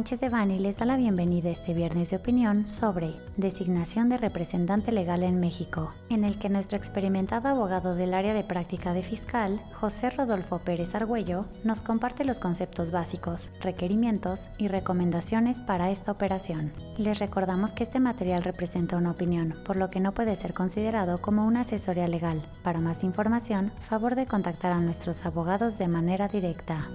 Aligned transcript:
Sánchez 0.00 0.20
Devani 0.20 0.58
les 0.58 0.78
da 0.78 0.86
la 0.86 0.96
bienvenida 0.96 1.50
este 1.50 1.74
viernes 1.74 2.08
de 2.08 2.16
opinión 2.16 2.66
sobre 2.66 3.16
designación 3.36 4.08
de 4.08 4.16
representante 4.16 4.92
legal 4.92 5.22
en 5.22 5.38
México, 5.40 5.92
en 6.08 6.24
el 6.24 6.38
que 6.38 6.48
nuestro 6.48 6.78
experimentado 6.78 7.48
abogado 7.48 7.94
del 7.94 8.14
área 8.14 8.32
de 8.32 8.42
práctica 8.42 8.94
de 8.94 9.02
fiscal, 9.02 9.60
José 9.74 10.08
Rodolfo 10.08 10.58
Pérez 10.60 10.94
Argüello, 10.94 11.44
nos 11.64 11.82
comparte 11.82 12.24
los 12.24 12.40
conceptos 12.40 12.92
básicos, 12.92 13.52
requerimientos 13.60 14.48
y 14.56 14.68
recomendaciones 14.68 15.60
para 15.60 15.90
esta 15.90 16.12
operación. 16.12 16.72
Les 16.96 17.18
recordamos 17.18 17.74
que 17.74 17.84
este 17.84 18.00
material 18.00 18.42
representa 18.42 18.96
una 18.96 19.10
opinión, 19.10 19.54
por 19.66 19.76
lo 19.76 19.90
que 19.90 20.00
no 20.00 20.12
puede 20.12 20.34
ser 20.34 20.54
considerado 20.54 21.20
como 21.20 21.44
una 21.44 21.60
asesoría 21.60 22.08
legal. 22.08 22.40
Para 22.62 22.80
más 22.80 23.04
información, 23.04 23.70
favor 23.82 24.14
de 24.14 24.24
contactar 24.24 24.72
a 24.72 24.80
nuestros 24.80 25.26
abogados 25.26 25.76
de 25.76 25.88
manera 25.88 26.26
directa. 26.26 26.88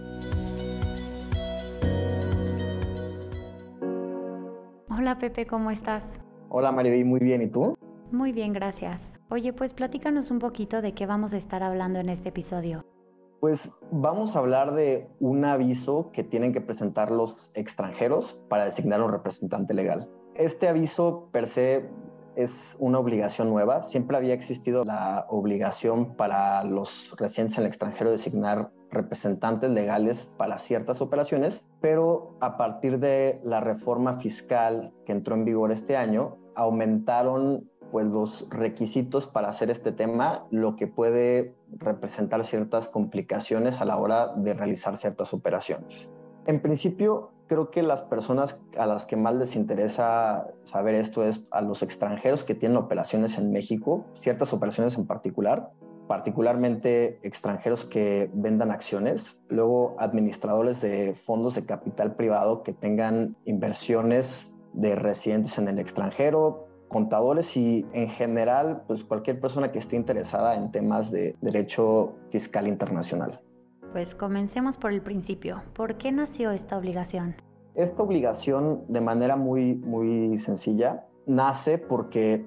Hola 5.06 5.20
Pepe, 5.20 5.46
¿cómo 5.46 5.70
estás? 5.70 6.04
Hola 6.50 6.72
Mariby, 6.72 7.04
muy 7.04 7.20
bien, 7.20 7.44
¿y 7.44 7.48
tú? 7.48 7.78
Muy 8.12 8.32
bien, 8.32 8.54
gracias. 8.54 9.20
Oye, 9.30 9.54
pues 9.54 9.72
platícanos 9.72 10.32
un 10.32 10.40
poquito 10.40 10.82
de 10.82 10.96
qué 10.96 11.06
vamos 11.06 11.32
a 11.34 11.38
estar 11.38 11.62
hablando 11.62 12.00
en 12.00 12.10
este 12.10 12.30
episodio. 12.30 12.84
Pues 13.40 13.72
vamos 13.92 14.36
a 14.36 14.40
hablar 14.40 14.74
de 14.74 15.08
un 15.20 15.46
aviso 15.46 16.10
que 16.12 16.24
tienen 16.24 16.54
que 16.54 16.60
presentar 16.60 17.12
los 17.12 17.52
extranjeros 17.54 18.42
para 18.50 18.66
designar 18.66 19.04
un 19.04 19.12
representante 19.12 19.76
legal. 19.76 20.10
Este 20.34 20.68
aviso 20.68 21.30
per 21.32 21.48
se 21.48 21.88
es 22.36 22.76
una 22.80 22.98
obligación 22.98 23.52
nueva. 23.52 23.84
Siempre 23.84 24.18
había 24.18 24.34
existido 24.34 24.84
la 24.86 25.28
obligación 25.30 26.16
para 26.16 26.64
los 26.64 27.16
residentes 27.20 27.60
en 27.60 27.66
el 27.66 27.68
extranjero 27.68 28.10
de 28.10 28.18
designar 28.18 28.72
representantes 28.96 29.70
legales 29.70 30.26
para 30.38 30.58
ciertas 30.58 31.02
operaciones, 31.02 31.64
pero 31.82 32.36
a 32.40 32.58
partir 32.58 33.00
de 33.00 33.40
la 33.44 33.60
reforma 33.60 34.20
fiscal 34.20 34.92
que 35.06 35.12
entró 35.12 35.36
en 35.36 35.46
vigor 35.46 35.72
este 35.72 35.96
año, 35.96 36.38
aumentaron 36.56 37.70
pues 37.92 38.06
los 38.08 38.48
requisitos 38.50 39.28
para 39.28 39.50
hacer 39.50 39.70
este 39.70 39.92
tema, 39.92 40.48
lo 40.50 40.76
que 40.76 40.88
puede 40.88 41.56
representar 41.78 42.44
ciertas 42.44 42.88
complicaciones 42.88 43.80
a 43.80 43.86
la 43.86 43.98
hora 43.98 44.34
de 44.36 44.54
realizar 44.54 44.98
ciertas 44.98 45.34
operaciones. 45.34 46.12
En 46.48 46.62
principio, 46.62 47.32
creo 47.48 47.72
que 47.72 47.84
las 47.84 48.02
personas 48.02 48.60
a 48.78 48.86
las 48.86 49.06
que 49.06 49.16
más 49.16 49.36
les 49.36 49.56
interesa 49.56 50.48
saber 50.64 50.96
esto 50.96 51.24
es 51.24 51.48
a 51.52 51.62
los 51.62 51.84
extranjeros 51.84 52.44
que 52.44 52.56
tienen 52.56 52.78
operaciones 52.78 53.38
en 53.38 53.52
México, 53.52 54.06
ciertas 54.14 54.54
operaciones 54.54 54.98
en 54.98 55.06
particular, 55.06 55.72
particularmente 56.08 57.20
extranjeros 57.24 57.86
que 57.86 58.30
vendan 58.34 58.72
acciones, 58.72 59.42
luego 59.50 59.96
administradores 60.00 60.82
de 60.82 61.16
fondos 61.16 61.56
de 61.56 61.66
capital 61.66 62.16
privado 62.16 62.64
que 62.64 62.74
tengan 62.74 63.36
inversiones 63.46 64.54
de 64.74 64.96
residentes 64.96 65.58
en 65.58 65.68
el 65.68 65.80
extranjero, 65.80 66.68
contadores 66.88 67.58
y 67.58 67.86
en 67.94 68.10
general 68.10 68.84
pues 68.88 69.04
cualquier 69.04 69.40
persona 69.40 69.72
que 69.72 69.80
esté 69.80 69.96
interesada 69.96 70.56
en 70.56 70.72
temas 70.72 71.12
de 71.12 71.36
derecho 71.42 72.14
fiscal 72.30 72.68
internacional. 72.68 73.42
Pues 73.92 74.14
comencemos 74.14 74.78
por 74.78 74.92
el 74.92 75.02
principio. 75.02 75.64
¿Por 75.74 75.98
qué 75.98 76.12
nació 76.12 76.52
esta 76.52 76.78
obligación? 76.78 77.36
Esta 77.74 78.04
obligación 78.04 78.84
de 78.88 79.02
manera 79.02 79.36
muy 79.36 79.76
muy 79.76 80.38
sencilla 80.38 81.06
nace 81.26 81.78
porque 81.78 82.46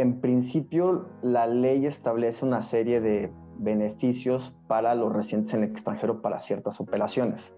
en 0.00 0.20
principio, 0.20 1.06
la 1.20 1.46
ley 1.46 1.84
establece 1.84 2.46
una 2.46 2.62
serie 2.62 3.02
de 3.02 3.30
beneficios 3.58 4.56
para 4.66 4.94
los 4.94 5.12
residentes 5.12 5.52
en 5.52 5.62
el 5.62 5.70
extranjero 5.70 6.22
para 6.22 6.40
ciertas 6.40 6.80
operaciones. 6.80 7.54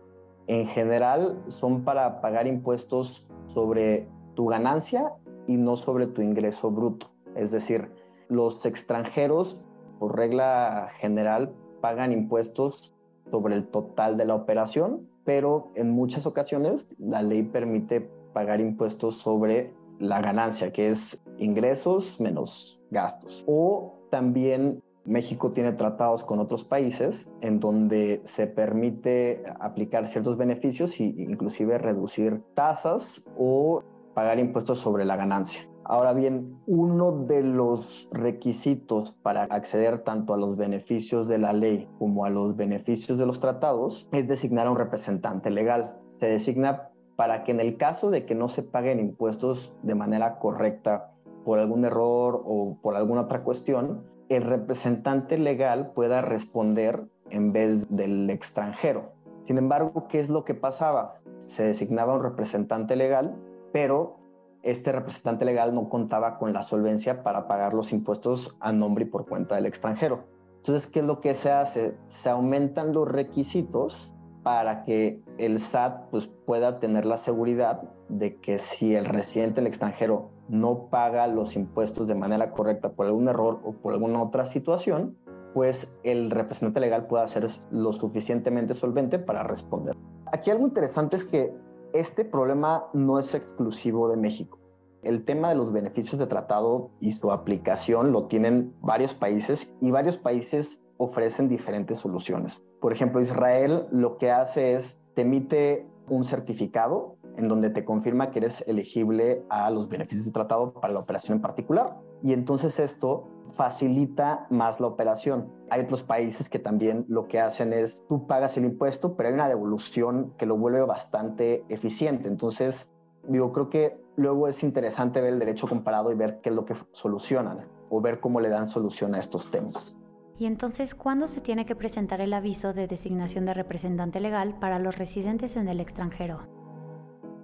En 0.48 0.66
general, 0.66 1.40
son 1.46 1.84
para 1.84 2.20
pagar 2.20 2.48
impuestos 2.48 3.24
sobre 3.46 4.08
tu 4.34 4.46
ganancia 4.46 5.12
y 5.46 5.56
no 5.56 5.76
sobre 5.76 6.08
tu 6.08 6.20
ingreso 6.20 6.72
bruto. 6.72 7.12
Es 7.36 7.52
decir, 7.52 7.92
los 8.28 8.66
extranjeros, 8.66 9.62
por 10.00 10.16
regla 10.16 10.88
general, 10.96 11.54
pagan 11.80 12.10
impuestos 12.10 12.92
sobre 13.30 13.54
el 13.54 13.68
total 13.68 14.16
de 14.16 14.24
la 14.24 14.34
operación, 14.34 15.08
pero 15.24 15.70
en 15.76 15.90
muchas 15.90 16.26
ocasiones 16.26 16.88
la 16.98 17.22
ley 17.22 17.44
permite 17.44 18.00
pagar 18.32 18.60
impuestos 18.60 19.16
sobre 19.18 19.72
la 20.02 20.20
ganancia, 20.20 20.72
que 20.72 20.90
es 20.90 21.22
ingresos 21.38 22.20
menos 22.20 22.80
gastos. 22.90 23.44
O 23.46 24.00
también 24.10 24.82
México 25.04 25.52
tiene 25.52 25.72
tratados 25.72 26.24
con 26.24 26.40
otros 26.40 26.64
países 26.64 27.30
en 27.40 27.60
donde 27.60 28.20
se 28.24 28.48
permite 28.48 29.44
aplicar 29.60 30.08
ciertos 30.08 30.36
beneficios 30.36 30.98
e 30.98 31.04
inclusive 31.04 31.78
reducir 31.78 32.42
tasas 32.54 33.30
o 33.38 33.84
pagar 34.12 34.40
impuestos 34.40 34.80
sobre 34.80 35.04
la 35.04 35.16
ganancia. 35.16 35.68
Ahora 35.84 36.12
bien, 36.12 36.58
uno 36.66 37.12
de 37.26 37.42
los 37.42 38.08
requisitos 38.12 39.12
para 39.22 39.44
acceder 39.44 40.02
tanto 40.02 40.34
a 40.34 40.36
los 40.36 40.56
beneficios 40.56 41.28
de 41.28 41.38
la 41.38 41.52
ley 41.52 41.88
como 41.98 42.24
a 42.24 42.30
los 42.30 42.56
beneficios 42.56 43.18
de 43.18 43.26
los 43.26 43.40
tratados 43.40 44.08
es 44.12 44.26
designar 44.26 44.66
a 44.66 44.70
un 44.72 44.78
representante 44.78 45.50
legal. 45.50 45.96
Se 46.12 46.26
designa 46.26 46.91
para 47.22 47.44
que 47.44 47.52
en 47.52 47.60
el 47.60 47.76
caso 47.76 48.10
de 48.10 48.26
que 48.26 48.34
no 48.34 48.48
se 48.48 48.64
paguen 48.64 48.98
impuestos 48.98 49.76
de 49.84 49.94
manera 49.94 50.40
correcta 50.40 51.12
por 51.44 51.60
algún 51.60 51.84
error 51.84 52.42
o 52.44 52.78
por 52.82 52.96
alguna 52.96 53.20
otra 53.20 53.44
cuestión, 53.44 54.02
el 54.28 54.42
representante 54.42 55.38
legal 55.38 55.92
pueda 55.92 56.20
responder 56.20 57.04
en 57.30 57.52
vez 57.52 57.86
del 57.94 58.28
extranjero. 58.28 59.12
Sin 59.44 59.56
embargo, 59.56 60.08
¿qué 60.08 60.18
es 60.18 60.30
lo 60.30 60.44
que 60.44 60.54
pasaba? 60.54 61.20
Se 61.46 61.62
designaba 61.62 62.12
un 62.12 62.24
representante 62.24 62.96
legal, 62.96 63.36
pero 63.72 64.18
este 64.64 64.90
representante 64.90 65.44
legal 65.44 65.76
no 65.76 65.88
contaba 65.88 66.38
con 66.38 66.52
la 66.52 66.64
solvencia 66.64 67.22
para 67.22 67.46
pagar 67.46 67.72
los 67.72 67.92
impuestos 67.92 68.56
a 68.58 68.72
nombre 68.72 69.04
y 69.04 69.08
por 69.08 69.28
cuenta 69.28 69.54
del 69.54 69.66
extranjero. 69.66 70.24
Entonces, 70.56 70.90
¿qué 70.90 70.98
es 70.98 71.06
lo 71.06 71.20
que 71.20 71.36
se 71.36 71.52
hace? 71.52 71.96
Se 72.08 72.30
aumentan 72.30 72.92
los 72.92 73.06
requisitos 73.06 74.12
para 74.42 74.82
que 74.82 75.21
el 75.42 75.58
SAT 75.58 76.10
pues, 76.10 76.28
pueda 76.46 76.78
tener 76.78 77.04
la 77.04 77.18
seguridad 77.18 77.82
de 78.08 78.36
que 78.36 78.58
si 78.58 78.94
el 78.94 79.06
residente 79.06 79.60
el 79.60 79.66
extranjero 79.66 80.30
no 80.48 80.88
paga 80.88 81.26
los 81.26 81.56
impuestos 81.56 82.06
de 82.08 82.14
manera 82.14 82.52
correcta 82.52 82.92
por 82.92 83.06
algún 83.06 83.28
error 83.28 83.60
o 83.64 83.72
por 83.72 83.94
alguna 83.94 84.22
otra 84.22 84.46
situación, 84.46 85.16
pues 85.54 85.98
el 86.04 86.30
representante 86.30 86.80
legal 86.80 87.06
pueda 87.06 87.26
ser 87.28 87.46
lo 87.70 87.92
suficientemente 87.92 88.74
solvente 88.74 89.18
para 89.18 89.42
responder. 89.42 89.96
Aquí 90.26 90.50
algo 90.50 90.66
interesante 90.66 91.16
es 91.16 91.24
que 91.24 91.52
este 91.92 92.24
problema 92.24 92.86
no 92.92 93.18
es 93.18 93.34
exclusivo 93.34 94.08
de 94.08 94.16
México. 94.16 94.58
El 95.02 95.24
tema 95.24 95.48
de 95.48 95.56
los 95.56 95.72
beneficios 95.72 96.18
de 96.18 96.26
tratado 96.26 96.90
y 97.00 97.12
su 97.12 97.32
aplicación 97.32 98.12
lo 98.12 98.26
tienen 98.28 98.74
varios 98.80 99.14
países 99.14 99.74
y 99.80 99.90
varios 99.90 100.16
países 100.16 100.80
ofrecen 100.96 101.48
diferentes 101.48 101.98
soluciones. 101.98 102.64
Por 102.80 102.92
ejemplo, 102.92 103.20
Israel 103.20 103.86
lo 103.90 104.16
que 104.16 104.30
hace 104.30 104.74
es 104.74 105.01
te 105.14 105.22
emite 105.22 105.86
un 106.08 106.24
certificado 106.24 107.16
en 107.36 107.48
donde 107.48 107.70
te 107.70 107.84
confirma 107.84 108.30
que 108.30 108.40
eres 108.40 108.64
elegible 108.66 109.44
a 109.48 109.70
los 109.70 109.88
beneficios 109.88 110.26
de 110.26 110.32
tratado 110.32 110.74
para 110.74 110.92
la 110.92 111.00
operación 111.00 111.36
en 111.36 111.42
particular. 111.42 111.96
Y 112.22 112.32
entonces 112.32 112.78
esto 112.78 113.28
facilita 113.52 114.46
más 114.50 114.80
la 114.80 114.86
operación. 114.86 115.50
Hay 115.70 115.82
otros 115.82 116.02
países 116.02 116.48
que 116.48 116.58
también 116.58 117.04
lo 117.08 117.28
que 117.28 117.40
hacen 117.40 117.72
es 117.72 118.04
tú 118.08 118.26
pagas 118.26 118.56
el 118.56 118.64
impuesto, 118.64 119.16
pero 119.16 119.28
hay 119.28 119.34
una 119.34 119.48
devolución 119.48 120.34
que 120.36 120.46
lo 120.46 120.56
vuelve 120.56 120.80
bastante 120.82 121.64
eficiente. 121.68 122.28
Entonces, 122.28 122.90
digo, 123.28 123.52
creo 123.52 123.70
que 123.70 124.00
luego 124.16 124.48
es 124.48 124.62
interesante 124.62 125.20
ver 125.20 125.34
el 125.34 125.38
derecho 125.38 125.66
comparado 125.66 126.12
y 126.12 126.14
ver 126.14 126.40
qué 126.40 126.50
es 126.50 126.54
lo 126.54 126.64
que 126.64 126.74
solucionan 126.92 127.68
o 127.90 128.00
ver 128.00 128.20
cómo 128.20 128.40
le 128.40 128.48
dan 128.48 128.68
solución 128.68 129.14
a 129.14 129.18
estos 129.18 129.50
temas. 129.50 130.01
Y 130.42 130.46
entonces, 130.46 130.96
¿cuándo 130.96 131.28
se 131.28 131.40
tiene 131.40 131.64
que 131.64 131.76
presentar 131.76 132.20
el 132.20 132.32
aviso 132.32 132.72
de 132.72 132.88
designación 132.88 133.44
de 133.44 133.54
representante 133.54 134.18
legal 134.18 134.56
para 134.58 134.80
los 134.80 134.98
residentes 134.98 135.54
en 135.54 135.68
el 135.68 135.78
extranjero? 135.78 136.40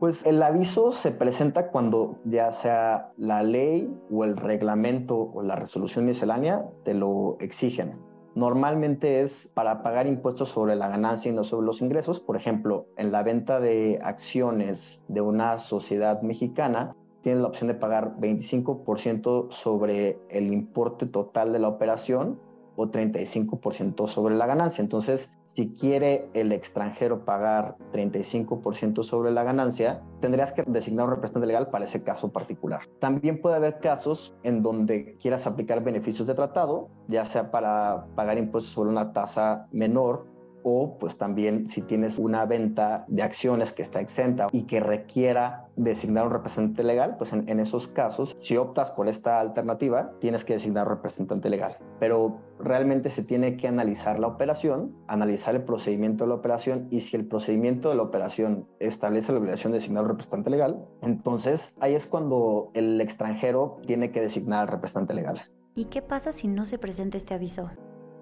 Pues 0.01 0.27
el 0.27 0.43
aviso 0.43 0.91
se 0.91 1.13
presenta 1.13 1.69
cuando 1.69 2.19
ya 2.25 2.51
sea 2.51 3.13
la 3.17 3.45
ley 3.45 3.89
o 4.11 4.25
el 4.25 4.37
reglamento 4.37 5.31
o 5.33 5.45
la 5.45 5.55
resolución 5.55 6.07
miscelánea 6.07 6.67
te 6.85 6.93
lo 6.93 7.37
exigen. 7.39 8.01
Normalmente 8.35 9.21
es 9.21 9.53
para 9.55 9.85
pagar 9.85 10.09
impuestos 10.09 10.49
sobre 10.49 10.75
la 10.75 10.89
ganancia 10.89 11.31
y 11.31 11.35
no 11.37 11.45
sobre 11.45 11.67
los 11.67 11.81
ingresos. 11.81 12.19
Por 12.19 12.35
ejemplo, 12.35 12.89
en 12.97 13.13
la 13.13 13.23
venta 13.23 13.61
de 13.61 14.01
acciones 14.03 15.05
de 15.07 15.21
una 15.21 15.59
sociedad 15.59 16.21
mexicana, 16.23 16.97
tienes 17.23 17.43
la 17.43 17.49
opción 17.49 17.69
de 17.69 17.75
pagar 17.75 18.17
25% 18.17 19.53
sobre 19.53 20.19
el 20.31 20.53
importe 20.53 21.07
total 21.07 21.53
de 21.53 21.61
la 21.61 21.69
operación 21.69 22.48
o 22.79 22.87
35% 22.87 24.07
sobre 24.07 24.37
la 24.37 24.47
ganancia. 24.47 24.83
Entonces, 24.83 25.35
si 25.49 25.75
quiere 25.75 26.31
el 26.33 26.53
extranjero 26.53 27.25
pagar 27.25 27.77
35% 27.93 29.03
sobre 29.03 29.33
la 29.33 29.43
ganancia, 29.43 30.01
tendrías 30.21 30.53
que 30.53 30.63
designar 30.63 31.07
un 31.07 31.15
representante 31.15 31.49
legal 31.49 31.71
para 31.71 31.87
ese 31.87 32.05
caso 32.05 32.31
particular. 32.33 32.83
También 33.01 33.41
puede 33.41 33.57
haber 33.57 33.81
casos 33.81 34.37
en 34.45 34.63
donde 34.63 35.17
quieras 35.17 35.49
aplicar 35.49 35.83
beneficios 35.83 36.29
de 36.29 36.35
tratado, 36.35 36.89
ya 37.09 37.25
sea 37.25 37.51
para 37.51 38.07
pagar 38.15 38.39
impuestos 38.39 38.73
sobre 38.73 38.91
una 38.91 39.13
tasa 39.13 39.67
menor 39.73 40.27
o 40.63 40.97
pues 40.99 41.19
también 41.19 41.67
si 41.67 41.83
tienes 41.83 42.19
una 42.19 42.45
venta 42.47 43.05
de 43.09 43.23
acciones 43.23 43.73
que 43.73 43.83
está 43.83 44.01
exenta 44.01 44.49
y 44.53 44.65
que 44.65 44.81
requiera 44.81 45.69
designar 45.77 46.27
un 46.27 46.33
representante 46.33 46.83
legal, 46.83 47.17
pues 47.17 47.33
en, 47.33 47.61
esos 47.61 47.89
casos, 47.89 48.37
si 48.39 48.57
optas 48.57 48.91
por 48.91 49.09
esta 49.09 49.41
alternativa, 49.41 50.13
tienes 50.21 50.45
que 50.45 50.55
designar 50.55 50.87
un 50.87 50.95
representante 50.95 51.49
legal. 51.49 51.79
Pero 51.99 52.39
realmente 52.59 53.11
se 53.11 53.25
tiene 53.25 53.57
que 53.57 53.69
analizar 53.69 54.19
la 54.19 54.27
operación, 54.27 54.95
analizar 55.07 55.55
el 55.55 55.63
procedimiento 55.63 56.25
de 56.25 56.29
la 56.29 56.35
operación 56.35 56.89
y 56.91 57.01
si 57.01 57.17
el 57.17 57.27
procedimiento 57.27 57.91
de 57.91 57.97
la 57.97 58.03
operación 58.03 58.67
establece 58.79 59.33
la 59.33 59.39
obligación 59.39 59.73
de 59.73 59.79
designar 59.79 60.05
un 60.05 60.11
representante 60.11 60.51
legal, 60.51 60.85
entonces 61.03 61.75
ahí 61.81 61.95
es 61.95 62.07
cuando 62.07 62.71
el 62.75 63.01
extranjero 63.01 63.81
tiene 63.87 64.11
que 64.13 64.21
designar 64.21 64.61
al 64.61 64.69
representante 64.69 65.15
legal. 65.15 65.43
¿Y 65.75 65.87
qué 65.87 66.03
pasa 66.03 66.33
si 66.33 66.49
no 66.49 66.67
se 66.67 66.79
presenta 66.79 67.17
este 67.17 67.35
aviso? 67.35 67.71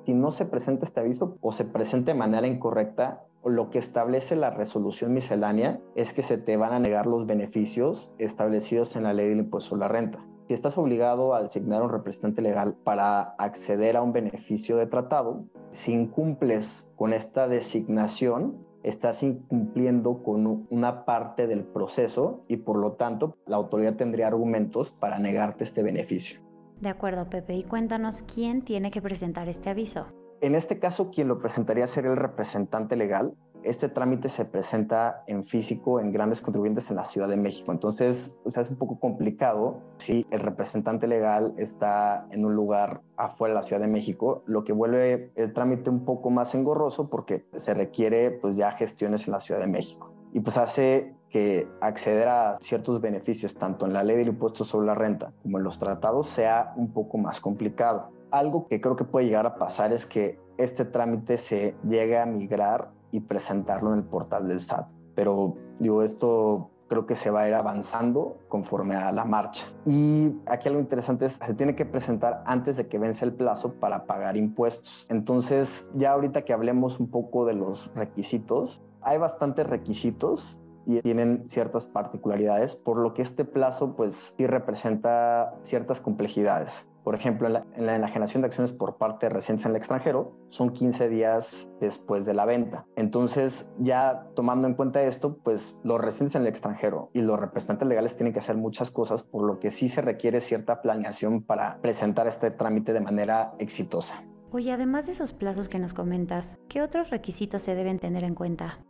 si 0.07 0.15
no 0.15 0.31
se 0.31 0.47
presenta 0.47 0.85
este 0.85 1.01
aviso 1.01 1.37
o 1.41 1.53
se 1.53 1.65
presenta 1.65 2.13
de 2.13 2.19
manera 2.19 2.47
incorrecta, 2.47 3.25
lo 3.45 3.71
que 3.71 3.81
establece 3.81 4.37
la 4.37 4.51
resolución 4.51 5.13
miscelánea 5.13 5.81
es 5.97 6.13
que 6.13 6.23
se 6.23 6.39
te 6.39 6.57
van 6.57 6.73
a 6.73 6.79
negar 6.79 7.07
los 7.07 7.27
beneficios 7.27 8.13
establecidos 8.19 8.95
en 8.95 9.03
la 9.03 9.13
ley 9.13 9.29
del 9.29 9.39
impuesto 9.39 9.75
a 9.75 9.79
la 9.79 9.89
renta. 9.89 10.25
Si 10.49 10.55
estás 10.55 10.79
obligado 10.79 11.35
a 11.35 11.43
designar 11.43 11.83
un 11.83 11.91
representante 11.91 12.41
legal 12.41 12.75
para 12.85 13.21
acceder 13.37 13.97
a 13.97 14.03
un 14.03 14.13
beneficio 14.13 14.77
de 14.77 14.87
tratado, 14.87 15.45
si 15.73 15.93
incumples 15.93 16.93
con 16.95 17.13
esta 17.13 17.49
designación, 17.49 18.65
estás 18.85 19.25
incumpliendo 19.25 20.23
con 20.23 20.69
una 20.71 21.05
parte 21.05 21.49
del 21.49 21.65
proceso 21.65 22.45
y 22.47 22.59
por 22.59 22.77
lo 22.77 22.93
tanto 22.93 23.37
la 23.47 23.57
autoridad 23.57 23.97
tendría 23.97 24.29
argumentos 24.29 24.93
para 24.93 25.19
negarte 25.19 25.65
este 25.65 25.83
beneficio. 25.83 26.39
De 26.81 26.91
acuerdo, 26.91 27.29
Pepe, 27.29 27.57
y 27.57 27.65
cuéntanos 27.65 28.23
quién 28.23 28.63
tiene 28.63 28.93
que 28.93 29.03
presentar 29.03 29.49
este 29.49 29.71
aviso. 29.71 30.07
En 30.41 30.55
este 30.55 30.79
caso, 30.79 31.11
quien 31.11 31.27
lo 31.27 31.41
presentaría 31.41 31.89
sería 31.89 32.13
el 32.13 32.19
representante 32.19 32.95
legal. 32.95 33.35
Este 33.67 33.89
trámite 33.89 34.29
se 34.29 34.45
presenta 34.45 35.25
en 35.27 35.43
físico 35.43 35.99
en 35.99 36.13
grandes 36.13 36.41
contribuyentes 36.41 36.89
en 36.89 36.95
la 36.95 37.05
Ciudad 37.05 37.29
de 37.29 37.37
México. 37.37 37.73
Entonces, 37.73 38.39
o 38.45 38.51
sea, 38.53 38.63
es 38.63 38.71
un 38.71 38.77
poco 38.77 39.01
complicado 39.01 39.81
si 39.97 40.25
el 40.31 40.39
representante 40.39 41.09
legal 41.09 41.53
está 41.57 42.29
en 42.31 42.45
un 42.45 42.55
lugar 42.55 43.01
afuera 43.17 43.55
de 43.55 43.61
la 43.61 43.67
Ciudad 43.67 43.83
de 43.83 43.89
México, 43.89 44.45
lo 44.47 44.63
que 44.63 44.73
vuelve 44.73 45.33
el 45.35 45.53
trámite 45.53 45.91
un 45.91 46.05
poco 46.05 46.31
más 46.31 46.55
engorroso 46.55 47.11
porque 47.11 47.45
se 47.57 47.75
requiere 47.75 48.31
pues 48.31 48.57
ya 48.57 48.71
gestiones 48.71 49.27
en 49.27 49.33
la 49.33 49.41
Ciudad 49.41 49.61
de 49.61 49.67
México. 49.67 50.13
Y 50.33 50.39
pues 50.39 50.57
hace 50.59 51.17
que 51.29 51.67
acceder 51.81 52.29
a 52.29 52.59
ciertos 52.61 53.01
beneficios, 53.01 53.57
tanto 53.57 53.85
en 53.85 53.95
la 53.95 54.05
ley 54.05 54.17
del 54.17 54.29
impuesto 54.29 54.65
sobre 54.65 54.87
la 54.87 54.95
renta 54.95 55.33
como 55.43 55.59
en 55.59 55.65
los 55.65 55.77
tratados, 55.81 56.29
sea 56.29 56.73
un 56.77 56.93
poco 56.93 57.19
más 57.19 57.41
complicado. 57.41 58.13
Algo 58.31 58.69
que 58.69 58.81
creo 58.81 58.95
que 58.95 59.05
puede 59.05 59.27
llegar 59.27 59.47
a 59.47 59.57
pasar 59.57 59.93
es 59.93 60.07
que 60.07 60.39
este 60.57 60.85
trámite 60.85 61.37
se 61.37 61.75
llegue 61.83 62.17
a 62.17 62.27
migrar 62.27 62.96
y 63.17 63.21
presentarlo 63.21 63.93
en 63.93 64.01
el 64.01 64.05
portal 64.05 64.47
del 64.47 64.61
SAT. 64.61 64.89
Pero 65.15 65.55
digo, 65.79 66.03
esto 66.03 66.71
creo 66.89 67.07
que 67.07 67.17
se 67.17 67.31
va 67.31 67.43
a 67.43 67.49
ir 67.49 67.55
avanzando 67.55 68.39
conforme 68.49 68.95
a 68.95 69.11
la 69.11 69.25
marcha. 69.25 69.65
Y 69.85 70.35
aquí 70.47 70.69
algo 70.69 70.81
interesante 70.81 71.27
es, 71.27 71.35
se 71.35 71.55
tiene 71.55 71.75
que 71.75 71.87
presentar 71.87 72.43
antes 72.47 72.77
de 72.77 72.87
que 72.87 72.99
vence 72.99 73.25
el 73.25 73.33
plazo 73.33 73.73
para 73.75 74.05
pagar 74.05 74.37
impuestos. 74.37 75.07
Entonces, 75.09 75.91
ya 75.95 76.13
ahorita 76.13 76.43
que 76.43 76.53
hablemos 76.53 77.01
un 77.01 77.11
poco 77.11 77.47
de 77.47 77.55
los 77.55 77.93
requisitos, 77.95 78.83
hay 79.01 79.19
bastantes 79.19 79.67
requisitos 79.67 80.61
y 80.87 81.01
tienen 81.01 81.49
ciertas 81.49 81.87
particularidades, 81.87 82.75
por 82.75 82.99
lo 82.99 83.13
que 83.13 83.23
este 83.23 83.45
plazo 83.45 83.97
pues 83.97 84.35
sí 84.37 84.47
representa 84.47 85.55
ciertas 85.63 86.01
complejidades. 86.01 86.89
Por 87.07 87.15
ejemplo, 87.15 87.47
en 87.47 87.87
la, 87.87 87.95
enajenación 87.95 88.43
de 88.43 88.49
acciones 88.49 88.73
por 88.73 88.97
parte 88.97 89.27
de 89.27 89.31
residentes 89.31 89.65
en 89.65 89.71
el 89.71 89.77
extranjero 89.77 90.33
son 90.49 90.71
15 90.71 91.09
días 91.09 91.69
después 91.81 92.27
de 92.27 92.35
la 92.35 92.47
venta. 92.47 92.85
Entonces, 92.97 93.73
ya 93.79 94.27
tomando 94.35 94.67
en 94.67 94.75
cuenta 94.75 95.03
esto, 95.05 95.39
pues 95.45 95.79
los 95.85 96.01
residentes 96.01 96.35
en 96.35 96.43
el 96.43 96.49
extranjero 96.49 97.11
y 97.13 97.21
los 97.21 97.39
representantes 97.39 97.87
legales 97.87 98.17
tienen 98.17 98.33
que 98.33 98.41
hacer 98.41 98.57
muchas 98.57 98.91
cosas, 98.91 99.23
por 99.23 99.45
lo 99.45 99.61
que 99.61 99.71
sí 99.71 99.89
se 99.89 100.01
requiere 100.01 100.41
cierta 100.41 100.83
planeación 100.83 101.45
para 101.45 101.81
presentar 101.81 102.27
este 102.27 102.51
trámite 102.51 102.93
de 102.93 103.01
manera 103.01 103.55
exitosa. 103.61 104.25
Oye, 104.51 104.73
además 104.73 105.07
de 105.07 105.13
esos 105.13 105.33
plazos 105.33 105.69
que 105.69 105.79
nos 105.79 105.95
comentas, 105.95 106.59
¿qué 106.69 106.83
otros 106.83 107.11
requisitos 107.11 107.63
se 107.63 107.77
deben 107.77 108.01
tener 108.01 108.25
en 108.25 108.35
cuenta? 108.35 108.81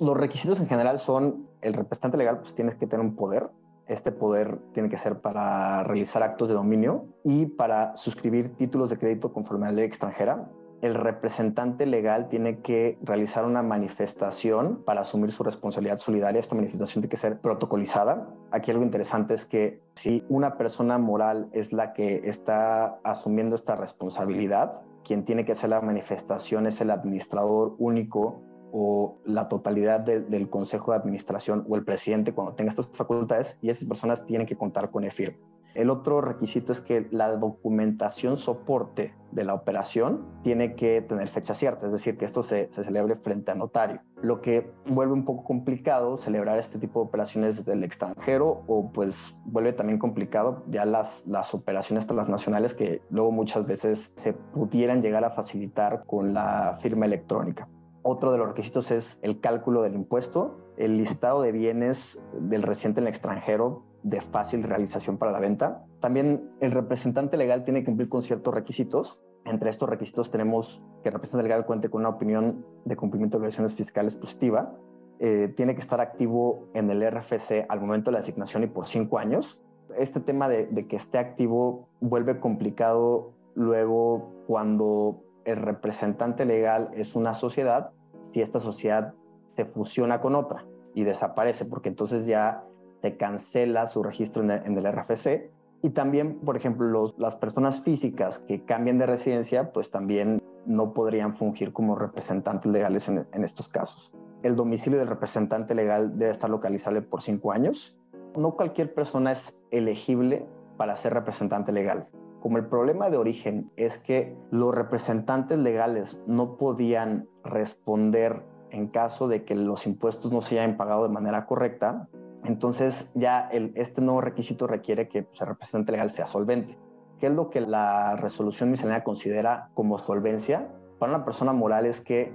Los 0.00 0.16
requisitos 0.16 0.58
en 0.60 0.66
general 0.66 0.98
son, 0.98 1.46
el 1.60 1.74
representante 1.74 2.16
legal 2.16 2.38
pues 2.38 2.54
tienes 2.54 2.74
que 2.74 2.86
tener 2.86 3.04
un 3.04 3.16
poder, 3.16 3.50
este 3.86 4.12
poder 4.12 4.58
tiene 4.72 4.88
que 4.88 4.96
ser 4.96 5.20
para 5.20 5.84
realizar 5.84 6.22
actos 6.22 6.48
de 6.48 6.54
dominio 6.54 7.04
y 7.22 7.44
para 7.44 7.94
suscribir 7.98 8.56
títulos 8.56 8.88
de 8.88 8.96
crédito 8.96 9.30
conforme 9.30 9.66
a 9.66 9.68
la 9.68 9.76
ley 9.76 9.84
extranjera. 9.84 10.48
El 10.80 10.94
representante 10.94 11.84
legal 11.84 12.30
tiene 12.30 12.60
que 12.60 12.98
realizar 13.02 13.44
una 13.44 13.62
manifestación 13.62 14.82
para 14.86 15.02
asumir 15.02 15.32
su 15.32 15.42
responsabilidad 15.42 15.98
solidaria. 15.98 16.40
Esta 16.40 16.54
manifestación 16.54 17.02
tiene 17.02 17.10
que 17.10 17.18
ser 17.18 17.38
protocolizada. 17.38 18.26
Aquí 18.52 18.70
algo 18.70 18.84
interesante 18.84 19.34
es 19.34 19.44
que 19.44 19.82
si 19.96 20.24
una 20.30 20.56
persona 20.56 20.96
moral 20.96 21.50
es 21.52 21.74
la 21.74 21.92
que 21.92 22.22
está 22.24 23.00
asumiendo 23.04 23.54
esta 23.54 23.76
responsabilidad, 23.76 24.80
quien 25.04 25.26
tiene 25.26 25.44
que 25.44 25.52
hacer 25.52 25.68
la 25.68 25.82
manifestación 25.82 26.66
es 26.66 26.80
el 26.80 26.90
administrador 26.90 27.74
único 27.78 28.40
o 28.72 29.18
la 29.24 29.48
totalidad 29.48 30.00
del 30.00 30.50
consejo 30.50 30.92
de 30.92 30.98
administración 30.98 31.64
o 31.68 31.76
el 31.76 31.84
presidente 31.84 32.32
cuando 32.32 32.54
tenga 32.54 32.70
estas 32.70 32.88
facultades 32.92 33.58
y 33.60 33.70
esas 33.70 33.86
personas 33.86 34.24
tienen 34.26 34.46
que 34.46 34.56
contar 34.56 34.90
con 34.90 35.04
el 35.04 35.12
firme. 35.12 35.38
El 35.74 35.88
otro 35.88 36.20
requisito 36.20 36.72
es 36.72 36.80
que 36.80 37.06
la 37.12 37.36
documentación 37.36 38.38
soporte 38.38 39.14
de 39.30 39.44
la 39.44 39.54
operación 39.54 40.26
tiene 40.42 40.74
que 40.74 41.00
tener 41.02 41.28
fecha 41.28 41.54
cierta, 41.54 41.86
es 41.86 41.92
decir, 41.92 42.18
que 42.18 42.24
esto 42.24 42.42
se, 42.42 42.68
se, 42.72 42.82
celebre 42.82 43.14
frente 43.14 43.52
a 43.52 43.54
notario, 43.54 44.00
lo 44.20 44.40
que 44.40 44.72
vuelve 44.86 45.12
un 45.12 45.24
poco 45.24 45.44
complicado 45.44 46.16
celebrar 46.16 46.58
este 46.58 46.78
tipo 46.80 47.00
de 47.00 47.06
operaciones 47.06 47.58
desde 47.58 47.72
el 47.74 47.84
extranjero 47.84 48.64
o 48.66 48.90
pues 48.92 49.40
vuelve 49.44 49.72
también 49.72 50.00
complicado 50.00 50.64
ya 50.68 50.84
las, 50.84 51.24
las 51.28 51.54
operaciones 51.54 52.06
transnacionales 52.06 52.74
que 52.74 53.02
luego 53.08 53.30
muchas 53.30 53.64
veces 53.64 54.12
se 54.16 54.32
pudieran 54.32 55.02
llegar 55.02 55.24
a 55.24 55.30
facilitar 55.30 56.02
con 56.04 56.34
la 56.34 56.78
firma 56.80 57.06
electrónica. 57.06 57.68
Otro 58.02 58.32
de 58.32 58.38
los 58.38 58.48
requisitos 58.48 58.90
es 58.90 59.18
el 59.22 59.40
cálculo 59.40 59.82
del 59.82 59.94
impuesto, 59.94 60.58
el 60.76 60.96
listado 60.96 61.42
de 61.42 61.52
bienes 61.52 62.22
del 62.32 62.62
residente 62.62 63.00
en 63.00 63.06
el 63.06 63.12
extranjero 63.12 63.84
de 64.02 64.22
fácil 64.22 64.62
realización 64.62 65.18
para 65.18 65.32
la 65.32 65.40
venta. 65.40 65.84
También 66.00 66.50
el 66.60 66.70
representante 66.70 67.36
legal 67.36 67.64
tiene 67.64 67.80
que 67.80 67.86
cumplir 67.86 68.08
con 68.08 68.22
ciertos 68.22 68.54
requisitos. 68.54 69.20
Entre 69.44 69.68
estos 69.68 69.88
requisitos 69.88 70.30
tenemos 70.30 70.82
que 71.02 71.10
el 71.10 71.14
representante 71.14 71.48
legal 71.48 71.66
cuente 71.66 71.90
con 71.90 72.00
una 72.00 72.08
opinión 72.08 72.64
de 72.86 72.96
cumplimiento 72.96 73.36
de 73.36 73.40
obligaciones 73.40 73.74
fiscales 73.74 74.14
positiva. 74.14 74.74
Eh, 75.18 75.52
tiene 75.54 75.74
que 75.74 75.82
estar 75.82 76.00
activo 76.00 76.68
en 76.72 76.90
el 76.90 77.02
RFC 77.02 77.66
al 77.68 77.80
momento 77.82 78.10
de 78.10 78.14
la 78.14 78.20
asignación 78.20 78.62
y 78.62 78.68
por 78.68 78.86
cinco 78.86 79.18
años. 79.18 79.62
Este 79.98 80.20
tema 80.20 80.48
de 80.48 80.86
que 80.88 80.96
esté 80.96 81.18
activo 81.18 81.88
vuelve 82.00 82.40
complicado 82.40 83.34
luego 83.54 84.32
cuando 84.46 85.22
el 85.44 85.56
representante 85.56 86.44
legal 86.44 86.90
es 86.94 87.14
una 87.14 87.34
sociedad 87.34 87.92
si 88.22 88.42
esta 88.42 88.60
sociedad 88.60 89.14
se 89.56 89.64
fusiona 89.64 90.20
con 90.20 90.34
otra 90.34 90.64
y 90.94 91.04
desaparece, 91.04 91.64
porque 91.64 91.88
entonces 91.88 92.26
ya 92.26 92.64
se 93.02 93.16
cancela 93.16 93.86
su 93.86 94.02
registro 94.02 94.42
en 94.42 94.50
el, 94.50 94.92
RFC. 94.92 95.50
Y 95.82 95.90
también, 95.90 96.38
por 96.40 96.56
ejemplo, 96.56 97.14
las 97.16 97.36
personas 97.36 97.80
físicas 97.80 98.38
que 98.38 98.64
cambien 98.64 98.98
de 98.98 99.06
residencia, 99.06 99.72
pues 99.72 99.90
también 99.90 100.42
no 100.66 100.92
podrían 100.92 101.34
fungir 101.34 101.72
como 101.72 101.96
representantes 101.96 102.70
legales 102.70 103.08
en, 103.08 103.26
en 103.32 103.44
estos 103.44 103.68
casos. 103.68 104.12
El 104.42 104.56
domicilio 104.56 104.98
del 104.98 105.08
representante 105.08 105.74
legal 105.74 106.18
debe 106.18 106.32
estar 106.32 106.50
localizable 106.50 107.00
por 107.00 107.22
cinco 107.22 107.52
años. 107.52 107.98
No 108.36 108.56
cualquier 108.56 108.92
persona 108.92 109.32
es 109.32 109.58
elegible 109.70 110.46
para 110.76 110.96
ser 110.96 111.14
representante 111.14 111.72
legal. 111.72 112.08
Como 112.40 112.56
el 112.56 112.66
problema 112.66 113.10
de 113.10 113.18
origen 113.18 113.70
es 113.76 113.98
que 113.98 114.34
los 114.50 114.74
representantes 114.74 115.58
legales 115.58 116.24
no 116.26 116.56
podían 116.56 117.28
responder 117.44 118.42
en 118.70 118.88
caso 118.88 119.28
de 119.28 119.44
que 119.44 119.54
los 119.54 119.86
impuestos 119.86 120.32
no 120.32 120.40
se 120.40 120.58
hayan 120.58 120.78
pagado 120.78 121.02
de 121.02 121.10
manera 121.10 121.44
correcta, 121.44 122.08
entonces 122.44 123.12
ya 123.14 123.50
este 123.74 124.00
nuevo 124.00 124.22
requisito 124.22 124.66
requiere 124.66 125.08
que 125.08 125.24
pues, 125.24 125.40
el 125.42 125.48
representante 125.48 125.92
legal 125.92 126.10
sea 126.10 126.26
solvente. 126.26 126.78
¿Qué 127.18 127.26
es 127.26 127.32
lo 127.32 127.50
que 127.50 127.60
la 127.60 128.16
resolución 128.16 128.70
miscelánea 128.70 129.04
considera 129.04 129.68
como 129.74 129.98
solvencia? 129.98 130.72
Para 130.98 131.14
una 131.14 131.24
persona 131.26 131.52
moral 131.52 131.84
es 131.84 132.00
que 132.00 132.32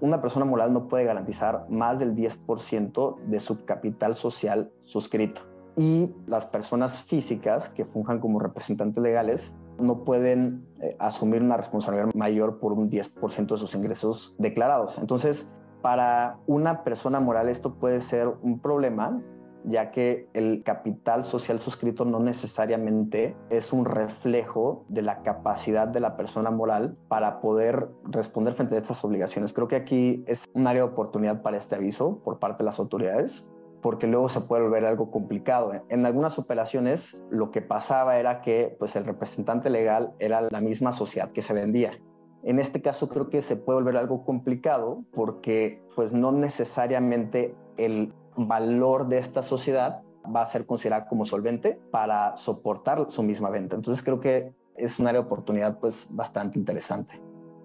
una 0.00 0.20
persona 0.20 0.44
moral 0.44 0.72
no 0.72 0.86
puede 0.86 1.04
garantizar 1.04 1.66
más 1.68 1.98
del 1.98 2.14
10% 2.14 3.18
de 3.24 3.40
su 3.40 3.64
capital 3.64 4.14
social 4.14 4.70
suscrito 4.84 5.51
y 5.76 6.10
las 6.26 6.46
personas 6.46 7.02
físicas 7.02 7.68
que 7.68 7.84
funjan 7.84 8.20
como 8.20 8.38
representantes 8.38 9.02
legales 9.02 9.56
no 9.78 10.04
pueden 10.04 10.66
eh, 10.80 10.96
asumir 10.98 11.42
una 11.42 11.56
responsabilidad 11.56 12.12
mayor 12.14 12.60
por 12.60 12.72
un 12.72 12.90
10% 12.90 13.46
de 13.46 13.58
sus 13.58 13.74
ingresos 13.74 14.34
declarados. 14.38 14.98
Entonces, 14.98 15.46
para 15.80 16.38
una 16.46 16.84
persona 16.84 17.20
moral 17.20 17.48
esto 17.48 17.74
puede 17.74 18.00
ser 18.00 18.28
un 18.42 18.60
problema 18.60 19.20
ya 19.64 19.90
que 19.90 20.28
el 20.34 20.62
capital 20.64 21.24
social 21.24 21.60
suscrito 21.60 22.04
no 22.04 22.18
necesariamente 22.18 23.36
es 23.48 23.72
un 23.72 23.84
reflejo 23.84 24.84
de 24.88 25.02
la 25.02 25.22
capacidad 25.22 25.86
de 25.86 26.00
la 26.00 26.16
persona 26.16 26.50
moral 26.50 26.96
para 27.08 27.40
poder 27.40 27.88
responder 28.04 28.54
frente 28.54 28.74
a 28.74 28.78
estas 28.78 29.04
obligaciones. 29.04 29.52
Creo 29.52 29.68
que 29.68 29.76
aquí 29.76 30.24
es 30.26 30.48
un 30.52 30.66
área 30.66 30.82
de 30.82 30.88
oportunidad 30.88 31.42
para 31.42 31.58
este 31.58 31.76
aviso 31.76 32.18
por 32.24 32.38
parte 32.38 32.58
de 32.58 32.64
las 32.64 32.78
autoridades 32.78 33.48
porque 33.82 34.06
luego 34.06 34.28
se 34.28 34.40
puede 34.40 34.62
volver 34.62 34.86
algo 34.86 35.10
complicado. 35.10 35.72
En 35.88 36.06
algunas 36.06 36.38
operaciones 36.38 37.22
lo 37.30 37.50
que 37.50 37.60
pasaba 37.60 38.16
era 38.18 38.40
que 38.40 38.74
pues 38.78 38.96
el 38.96 39.04
representante 39.04 39.68
legal 39.68 40.14
era 40.20 40.40
la 40.40 40.60
misma 40.60 40.92
sociedad 40.92 41.32
que 41.32 41.42
se 41.42 41.52
vendía. 41.52 41.98
En 42.44 42.58
este 42.58 42.80
caso 42.80 43.08
creo 43.08 43.28
que 43.28 43.42
se 43.42 43.56
puede 43.56 43.80
volver 43.80 43.96
algo 43.96 44.24
complicado 44.24 45.04
porque 45.12 45.82
pues 45.94 46.12
no 46.12 46.32
necesariamente 46.32 47.54
el 47.76 48.14
valor 48.36 49.08
de 49.08 49.18
esta 49.18 49.42
sociedad 49.42 50.02
va 50.24 50.42
a 50.42 50.46
ser 50.46 50.64
considerado 50.64 51.06
como 51.08 51.24
solvente 51.24 51.80
para 51.90 52.36
soportar 52.36 53.06
su 53.10 53.22
misma 53.22 53.50
venta. 53.50 53.76
Entonces 53.76 54.04
creo 54.04 54.20
que 54.20 54.54
es 54.76 54.98
un 55.00 55.08
área 55.08 55.20
oportunidad 55.20 55.78
pues 55.78 56.06
bastante 56.10 56.58
interesante. 56.58 57.20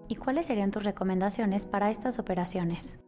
¿Y 0.08 0.16
cuáles 0.16 0.48
serían 0.48 0.72
tus 0.72 0.84
recomendaciones 0.84 1.66
para 1.66 1.92
estas 1.92 2.18
operaciones? 2.18 3.00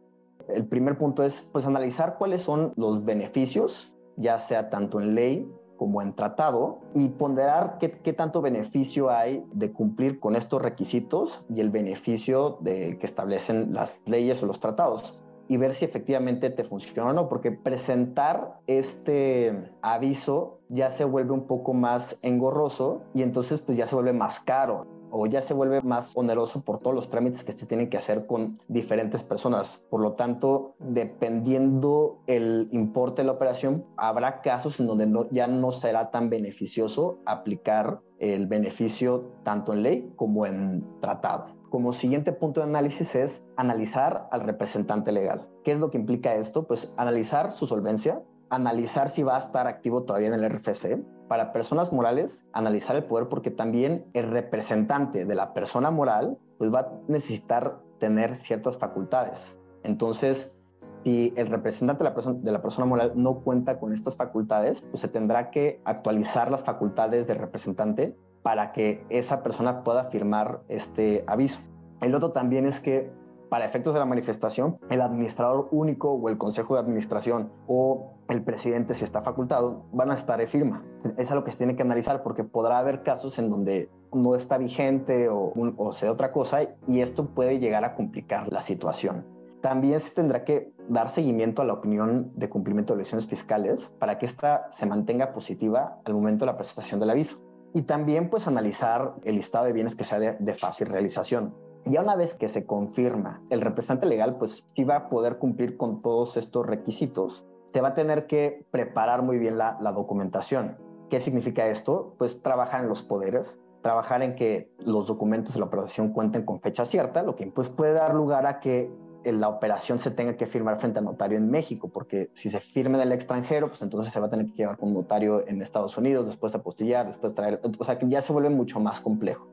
El 0.48 0.66
primer 0.66 0.98
punto 0.98 1.22
es 1.22 1.48
pues 1.52 1.66
analizar 1.66 2.16
cuáles 2.18 2.42
son 2.42 2.72
los 2.76 3.04
beneficios, 3.04 3.96
ya 4.16 4.38
sea 4.38 4.70
tanto 4.70 5.00
en 5.00 5.14
ley 5.14 5.50
como 5.76 6.02
en 6.02 6.14
tratado, 6.14 6.80
y 6.94 7.08
ponderar 7.08 7.78
qué, 7.78 8.12
tanto 8.12 8.42
beneficio 8.42 9.10
hay 9.10 9.42
de 9.52 9.72
cumplir 9.72 10.20
con 10.20 10.36
estos 10.36 10.60
requisitos 10.60 11.42
y 11.48 11.60
el 11.60 11.70
beneficio 11.70 12.58
de, 12.60 12.98
que 12.98 13.06
establecen 13.06 13.72
las 13.72 14.02
leyes 14.04 14.42
o 14.42 14.46
los 14.46 14.60
tratados 14.60 15.18
y 15.48 15.56
ver 15.56 15.74
si 15.74 15.84
efectivamente 15.84 16.50
te 16.50 16.62
funciona 16.62 17.10
o 17.10 17.12
no, 17.12 17.28
porque 17.28 17.50
presentar 17.50 18.60
este 18.68 19.72
aviso 19.82 20.60
ya 20.68 20.90
se 20.90 21.04
vuelve 21.04 21.32
un 21.32 21.48
poco 21.48 21.74
más 21.74 22.20
engorroso 22.22 23.02
y 23.14 23.22
entonces 23.22 23.60
pues 23.60 23.76
ya 23.76 23.88
se 23.88 23.96
vuelve 23.96 24.12
más 24.12 24.38
caro 24.38 24.99
o 25.10 25.26
ya 25.26 25.42
se 25.42 25.54
vuelve 25.54 25.80
más 25.82 26.16
oneroso 26.16 26.62
por 26.62 26.78
todos 26.80 26.94
los 26.94 27.10
trámites 27.10 27.44
que 27.44 27.52
se 27.52 27.66
tienen 27.66 27.88
que 27.88 27.96
hacer 27.96 28.26
con 28.26 28.54
diferentes 28.68 29.22
personas. 29.24 29.86
Por 29.90 30.00
lo 30.00 30.12
tanto, 30.12 30.74
dependiendo 30.78 32.20
el 32.26 32.68
importe 32.72 33.22
de 33.22 33.26
la 33.26 33.32
operación, 33.32 33.84
habrá 33.96 34.40
casos 34.40 34.80
en 34.80 34.86
donde 34.86 35.28
ya 35.30 35.46
no 35.46 35.72
será 35.72 36.10
tan 36.10 36.30
beneficioso 36.30 37.18
aplicar 37.26 38.00
el 38.18 38.46
beneficio 38.46 39.32
tanto 39.44 39.72
en 39.72 39.82
ley 39.82 40.12
como 40.16 40.46
en 40.46 40.84
tratado. 41.00 41.46
Como 41.70 41.92
siguiente 41.92 42.32
punto 42.32 42.60
de 42.60 42.66
análisis 42.66 43.14
es 43.14 43.48
analizar 43.56 44.28
al 44.32 44.42
representante 44.42 45.12
legal. 45.12 45.48
¿Qué 45.64 45.72
es 45.72 45.78
lo 45.78 45.90
que 45.90 45.98
implica 45.98 46.34
esto? 46.34 46.66
Pues 46.66 46.92
analizar 46.96 47.52
su 47.52 47.66
solvencia, 47.66 48.22
analizar 48.50 49.08
si 49.08 49.22
va 49.22 49.36
a 49.36 49.38
estar 49.38 49.66
activo 49.66 50.02
todavía 50.02 50.28
en 50.28 50.34
el 50.34 50.50
RFC, 50.50 51.00
para 51.30 51.52
personas 51.52 51.92
morales 51.92 52.44
analizar 52.52 52.96
el 52.96 53.04
poder 53.04 53.28
porque 53.28 53.52
también 53.52 54.04
el 54.14 54.32
representante 54.32 55.24
de 55.24 55.34
la 55.36 55.54
persona 55.54 55.92
moral 55.92 56.38
pues 56.58 56.74
va 56.74 56.80
a 56.80 56.88
necesitar 57.06 57.78
tener 58.00 58.34
ciertas 58.34 58.78
facultades. 58.78 59.56
Entonces, 59.84 60.56
si 60.76 61.32
el 61.36 61.46
representante 61.46 62.02
de 62.02 62.10
la, 62.10 62.14
persona, 62.14 62.38
de 62.42 62.50
la 62.50 62.60
persona 62.60 62.84
moral 62.84 63.12
no 63.14 63.42
cuenta 63.42 63.78
con 63.78 63.92
estas 63.92 64.16
facultades, 64.16 64.80
pues 64.80 65.02
se 65.02 65.06
tendrá 65.06 65.52
que 65.52 65.80
actualizar 65.84 66.50
las 66.50 66.64
facultades 66.64 67.28
del 67.28 67.38
representante 67.38 68.16
para 68.42 68.72
que 68.72 69.04
esa 69.08 69.44
persona 69.44 69.84
pueda 69.84 70.06
firmar 70.06 70.62
este 70.66 71.22
aviso. 71.28 71.60
El 72.00 72.16
otro 72.16 72.32
también 72.32 72.66
es 72.66 72.80
que 72.80 73.12
para 73.50 73.66
efectos 73.66 73.92
de 73.92 74.00
la 74.00 74.06
manifestación, 74.06 74.78
el 74.88 75.02
administrador 75.02 75.68
único 75.72 76.12
o 76.12 76.28
el 76.30 76.38
consejo 76.38 76.74
de 76.74 76.80
administración 76.80 77.52
o 77.66 78.14
el 78.28 78.42
presidente, 78.42 78.94
si 78.94 79.04
está 79.04 79.22
facultado, 79.22 79.84
van 79.92 80.12
a 80.12 80.14
estar 80.14 80.38
de 80.38 80.46
firma. 80.46 80.84
Es 81.18 81.30
algo 81.30 81.44
que 81.44 81.50
se 81.50 81.58
tiene 81.58 81.76
que 81.76 81.82
analizar 81.82 82.22
porque 82.22 82.44
podrá 82.44 82.78
haber 82.78 83.02
casos 83.02 83.38
en 83.38 83.50
donde 83.50 83.90
no 84.12 84.36
está 84.36 84.56
vigente 84.56 85.28
o, 85.28 85.92
sea 85.92 86.12
otra 86.12 86.32
cosa 86.32 86.60
y 86.86 87.00
esto 87.00 87.26
puede 87.26 87.58
llegar 87.58 87.84
a 87.84 87.94
complicar 87.94 88.50
la 88.52 88.62
situación. 88.62 89.26
También 89.60 90.00
se 90.00 90.14
tendrá 90.14 90.44
que 90.44 90.72
dar 90.88 91.10
seguimiento 91.10 91.60
a 91.60 91.64
la 91.64 91.74
opinión 91.74 92.32
de 92.34 92.48
cumplimiento 92.48 92.92
de 92.92 92.98
obligaciones 92.98 93.26
fiscales 93.26 93.92
para 93.98 94.16
que 94.16 94.26
ésta 94.26 94.68
se 94.70 94.86
mantenga 94.86 95.32
positiva 95.32 95.98
al 96.04 96.14
momento 96.14 96.46
de 96.46 96.52
la 96.52 96.56
presentación 96.56 97.00
del 97.00 97.10
aviso. 97.10 97.44
Y 97.74 97.82
también 97.82 98.30
pues 98.30 98.46
analizar 98.46 99.16
el 99.22 99.36
listado 99.36 99.66
de 99.66 99.72
bienes 99.72 99.94
que 99.94 100.04
sea 100.04 100.18
de, 100.18 100.36
de 100.38 100.54
fácil 100.54 100.88
realización 100.88 101.54
ya 101.86 102.02
una 102.02 102.16
vez 102.16 102.34
que 102.34 102.48
se 102.48 102.66
confirma, 102.66 103.42
el 103.50 103.60
representante 103.60 104.06
legal 104.06 104.36
pues 104.38 104.64
sí 104.74 104.84
va 104.84 104.96
a 104.96 105.08
poder 105.08 105.38
cumplir 105.38 105.76
con 105.76 106.02
todos 106.02 106.36
estos 106.36 106.66
requisitos. 106.66 107.46
Te 107.72 107.80
va 107.80 107.88
a 107.88 107.94
tener 107.94 108.26
que 108.26 108.66
preparar 108.70 109.22
muy 109.22 109.38
bien 109.38 109.56
la, 109.56 109.78
documentación. 109.94 110.76
¿Qué 111.08 111.20
significa 111.20 111.66
esto? 111.68 112.14
Pues 112.18 112.42
trabajar 112.42 112.82
en 112.82 112.88
los 112.88 113.02
poderes, 113.02 113.60
trabajar 113.82 114.22
en 114.22 114.36
que 114.36 114.72
los 114.78 115.06
documentos 115.06 115.54
de 115.54 115.60
la 115.60 115.66
operación 115.66 116.12
cuenten 116.12 116.44
con 116.44 116.60
fecha 116.60 116.84
cierta, 116.84 117.22
lo 117.22 117.36
que 117.36 117.46
pues, 117.46 117.68
puede 117.68 117.92
dar 117.92 118.14
lugar 118.14 118.46
a 118.46 118.60
que 118.60 118.92
la 119.24 119.48
operación 119.48 119.98
se 119.98 120.10
tenga 120.10 120.36
que 120.36 120.46
firmar 120.46 120.80
frente 120.80 120.98
a 120.98 121.02
notario 121.02 121.36
en 121.36 121.50
México, 121.50 121.90
porque 121.92 122.30
si 122.34 122.50
se 122.50 122.60
firme 122.60 122.96
en 122.96 123.02
el 123.02 123.12
extranjero, 123.12 123.68
pues 123.68 123.82
entonces 123.82 124.12
se 124.12 124.20
va 124.20 124.26
a 124.26 124.30
tener 124.30 124.46
que 124.46 124.52
llevar 124.52 124.78
con 124.78 124.94
notario 124.94 125.46
en 125.46 125.60
Estados 125.60 125.96
Unidos, 125.98 126.26
después 126.26 126.54
apostillar, 126.54 127.06
después 127.06 127.34
traer, 127.34 127.60
o 127.78 127.84
sea 127.84 127.98
que 127.98 128.08
ya 128.08 128.22
se 128.22 128.32
vuelve 128.32 128.50
mucho 128.50 128.80
más 128.80 129.00
complejo. 129.00 129.49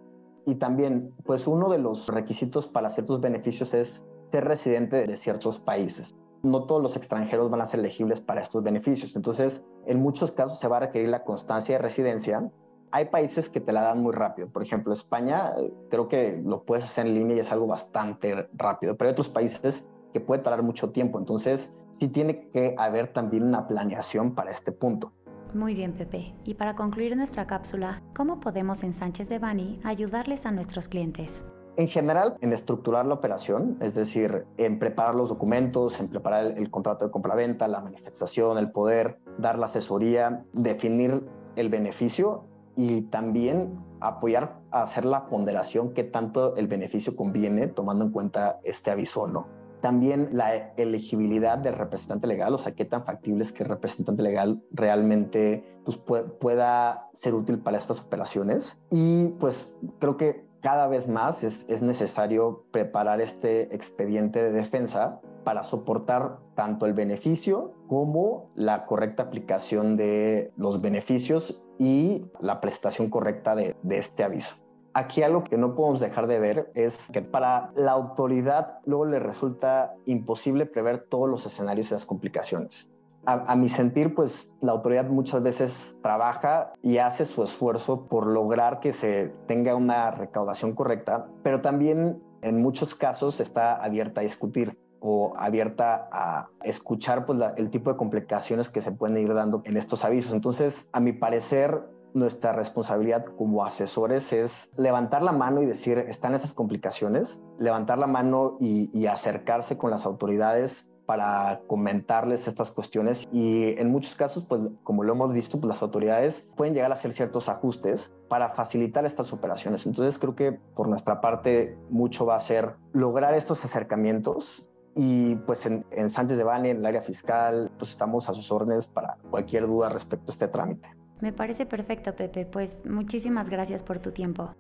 Y 0.48 0.56
también, 0.56 1.14
pues 1.26 1.46
uno 1.46 1.70
de 1.70 1.78
los 1.78 2.08
requisitos 2.08 2.70
para 2.70 2.90
ciertos 2.90 3.20
beneficios 3.20 3.74
es 3.74 4.08
ser 4.32 4.46
residente 4.46 5.06
de 5.06 5.18
ciertos 5.18 5.60
países. 5.60 6.16
No 6.42 6.64
todos 6.64 6.82
los 6.82 6.96
extranjeros 6.96 7.52
van 7.52 7.60
a 7.60 7.68
ser 7.68 7.82
elegibles 7.82 8.22
para 8.22 8.42
estos 8.42 8.64
beneficios. 8.64 9.18
Entonces, 9.18 9.66
en 9.86 10.00
muchos 10.00 10.32
casos 10.32 10.58
se 10.58 10.70
va 10.70 10.78
a 10.78 10.80
requerir 10.80 11.10
la 11.10 11.26
constancia 11.26 11.76
de 11.76 11.82
residencia. 11.82 12.50
Hay 12.92 13.06
países 13.06 13.50
que 13.50 13.60
te 13.60 13.74
la 13.74 13.82
dan 13.82 14.02
muy 14.02 14.14
rápido. 14.14 14.48
Por 14.48 14.64
ejemplo, 14.64 14.94
España, 14.94 15.54
creo 15.90 16.08
que 16.08 16.42
lo 16.42 16.64
puedes 16.64 16.86
hacer 16.86 17.08
en 17.08 17.16
línea 17.16 17.36
y 17.36 17.40
es 17.42 17.52
algo 17.52 17.68
bastante 17.68 18.48
rápido. 18.54 18.96
Pero 18.96 19.10
hay 19.10 19.12
otros 19.12 19.28
países 19.28 19.90
que 20.14 20.22
puede 20.22 20.42
tardar 20.44 20.64
mucho 20.64 20.92
tiempo. 20.92 21.20
Entonces, 21.20 21.78
sí 21.92 22.08
tiene 22.08 22.50
que 22.52 22.74
haber 22.78 23.12
también 23.12 23.44
una 23.44 23.68
planeación 23.68 24.34
para 24.34 24.52
este 24.52 24.72
punto. 24.72 25.12
Muy 25.54 25.76
bien, 25.76 25.94
Pepe. 25.94 26.34
Y 26.44 26.56
para 26.56 26.76
concluir 26.76 27.16
nuestra 27.16 27.48
cápsula, 27.48 28.02
¿cómo 28.16 28.40
podemos 28.40 28.84
en 28.84 28.94
Sánchez 28.94 29.30
de 29.30 29.40
Bani 29.40 29.80
ayudarles 29.84 30.46
a 30.46 30.52
nuestros 30.52 30.88
clientes? 30.88 31.44
En 31.78 31.88
general, 31.88 32.36
en 32.42 32.54
estructurar 32.54 33.06
la 33.06 33.14
operación, 33.14 33.78
es 33.82 33.94
decir, 33.94 34.46
en 34.58 34.80
preparar 34.80 35.14
los 35.14 35.30
documentos, 35.30 36.00
en 36.00 36.10
preparar 36.10 36.58
el, 36.58 36.72
contrato 36.72 37.06
de 37.06 37.12
compraventa, 37.12 37.68
la 37.68 37.82
manifestación, 37.82 38.58
el 38.58 38.72
poder, 38.72 39.20
dar 39.38 39.60
la 39.60 39.68
asesoría, 39.68 40.44
definir 40.54 41.24
el 41.56 41.70
beneficio 41.70 42.46
y 42.76 43.02
también 43.04 43.80
apoyar 44.00 44.60
a 44.72 44.84
hacer 44.84 45.06
la 45.06 45.28
ponderación 45.28 45.94
que 45.94 46.04
tanto 46.04 46.56
el 46.56 46.68
beneficio 46.68 47.16
conviene 47.16 47.68
tomando 47.68 48.06
en 48.06 48.12
cuenta 48.12 48.60
este 48.64 48.92
aviso 48.92 49.28
no. 49.28 49.57
También 49.88 50.32
la 50.34 50.74
elegibilidad 50.76 51.58
del 51.58 51.74
representante 51.74 52.28
legal, 52.28 52.54
o 52.54 52.58
sea, 52.58 52.74
qué 52.74 52.84
tan 52.84 53.06
factible 53.06 53.46
que 53.56 53.64
el 53.64 53.70
representante 53.70 54.22
legal 54.22 54.62
realmente 54.70 55.64
pues, 55.86 55.98
pueda 55.98 57.08
ser 57.14 57.34
útil 57.34 57.60
para 57.60 57.78
estas 57.78 58.02
operaciones. 58.02 58.84
Y 58.92 59.30
pues 59.40 59.80
creo 60.00 60.18
que 60.18 60.46
cada 60.60 60.90
vez 60.90 61.08
más 61.08 61.46
es, 61.46 61.70
es 61.70 61.84
necesario 61.84 62.66
preparar 62.72 63.22
este 63.22 63.74
expediente 63.74 64.44
de 64.44 64.52
defensa 64.52 65.22
para 65.46 65.64
soportar 65.64 66.40
tanto 66.54 66.86
el 66.86 66.92
beneficio 66.92 67.72
como 67.88 68.52
la 68.56 68.86
correcta 68.88 69.24
aplicación 69.24 69.96
de 69.96 70.52
los 70.58 70.82
beneficios 70.82 71.64
y 71.80 72.26
la 72.42 72.60
prestación 72.60 73.10
correcta 73.10 73.56
de, 73.56 73.78
de 73.84 74.00
este 74.00 74.26
aviso. 74.26 74.67
Aquí 74.98 75.22
algo 75.22 75.44
que 75.44 75.58
no 75.60 75.76
podemos 75.76 76.00
dejar 76.00 76.26
de 76.26 76.40
ver 76.40 76.72
es 76.74 77.06
que 77.14 77.22
para 77.22 77.70
la 77.76 77.92
autoridad 77.92 78.80
luego 78.84 79.06
le 79.06 79.20
resulta 79.20 79.94
imposible 80.08 80.66
prever 80.66 81.06
todos 81.08 81.30
los 81.30 81.46
escenarios 81.46 81.92
y 81.92 81.94
las 81.94 82.04
complicaciones. 82.08 82.90
A, 83.28 83.56
mi 83.56 83.70
sentir, 83.70 84.16
pues 84.16 84.56
la 84.60 84.72
autoridad 84.72 85.06
muchas 85.06 85.44
veces 85.44 85.96
trabaja 86.02 86.74
y 86.82 86.98
hace 86.98 87.26
su 87.26 87.44
esfuerzo 87.44 88.08
por 88.08 88.26
lograr 88.26 88.80
que 88.80 88.92
se 88.92 89.32
tenga 89.46 89.76
una 89.76 90.10
recaudación 90.10 90.74
correcta, 90.74 91.28
pero 91.44 91.62
también 91.62 92.20
en 92.42 92.60
muchos 92.60 92.96
casos 92.96 93.40
está 93.40 93.76
abierta 93.76 94.22
a 94.22 94.24
discutir 94.24 94.80
o 95.00 95.36
abierta 95.38 96.10
a 96.12 96.50
escuchar 96.64 97.28
pues, 97.28 97.40
el 97.58 97.70
tipo 97.70 97.92
de 97.92 97.98
complicaciones 97.98 98.70
que 98.70 98.82
se 98.82 98.92
pueden 98.92 99.18
ir 99.18 99.32
dando 99.32 99.62
en 99.64 99.78
estos 99.78 100.04
avisos. 100.04 100.34
Entonces, 100.34 100.90
a 100.92 101.00
mi 101.00 101.14
parecer, 101.14 101.84
nuestra 102.14 102.52
responsabilidad 102.54 103.26
como 103.38 103.64
asesores 103.64 104.34
es 104.34 104.72
levantar 104.78 105.24
la 105.24 105.32
mano 105.32 105.62
y 105.62 105.66
decir, 105.66 105.98
están 106.00 106.36
esas 106.36 106.54
complicaciones, 106.54 107.42
levantar 107.60 107.98
la 107.98 108.08
mano 108.08 108.58
y, 108.60 109.06
acercarse 109.08 109.78
con 109.78 109.90
las 109.90 110.06
autoridades 110.06 110.92
para 111.06 111.62
comentarles 111.68 112.46
estas 112.48 112.70
cuestiones 112.72 113.26
y 113.32 113.80
en 113.80 113.90
muchos 113.90 114.16
casos, 114.16 114.44
pues 114.44 114.62
como 114.84 115.04
lo 115.04 115.14
hemos 115.14 115.32
visto, 115.32 115.58
pues 115.62 115.70
las 115.70 115.82
autoridades 115.82 116.50
pueden 116.58 116.74
llegar 116.74 116.92
a 116.92 116.96
hacer 116.96 117.14
ciertos 117.14 117.48
ajustes 117.48 118.12
para 118.28 118.50
facilitar 118.50 119.06
estas 119.06 119.32
operaciones. 119.32 119.86
Entonces 119.86 120.20
creo 120.20 120.36
que 120.36 120.52
por 120.52 120.90
nuestra 120.90 121.22
parte 121.22 121.78
mucho 121.90 122.26
va 122.26 122.36
a 122.36 122.42
ser 122.42 122.76
lograr 122.92 123.34
estos 123.34 123.64
acercamientos 123.64 124.68
Y 125.00 125.36
pues 125.46 125.66
en, 125.68 125.86
en 125.92 126.10
Sánchez 126.10 126.38
de 126.38 126.44
Bani, 126.44 126.70
en 126.70 126.78
el 126.78 126.86
área 126.86 127.02
fiscal, 127.02 127.72
pues 127.78 127.92
estamos 127.92 128.30
a 128.30 128.34
sus 128.34 128.52
órdenes 128.52 128.88
para 128.88 129.18
cualquier 129.30 129.68
duda 129.68 129.90
respecto 129.90 130.32
a 130.32 130.34
este 130.34 130.48
trámite. 130.48 130.97
Me 131.22 131.34
parece 131.34 131.66
perfecto, 131.66 132.16
Pepe. 132.16 132.46
Pues 132.46 132.86
muchísimas 132.86 133.50
gracias 133.50 133.84
por 133.84 134.00
tu 134.00 134.12
tiempo. 134.12 134.54